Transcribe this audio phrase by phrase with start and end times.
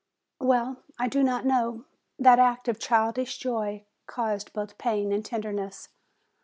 [0.39, 1.85] Well, I do not know,
[2.17, 5.89] that act of childish joy caused both pain and tenderness.